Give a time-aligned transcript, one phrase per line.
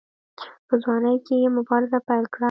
[0.67, 2.39] په ځوانۍ کې یې مبارزه پیل کړه.